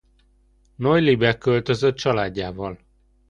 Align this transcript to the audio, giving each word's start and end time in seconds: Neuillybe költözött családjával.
Neuillybe 0.75 1.37
költözött 1.37 1.95
családjával. 1.95 2.79